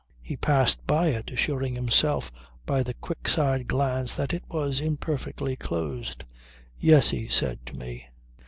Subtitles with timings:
[0.23, 2.31] He passed by it assuring himself
[2.65, 6.25] by a quick side glance that it was imperfectly closed.
[6.79, 8.07] "Yes," he said to me.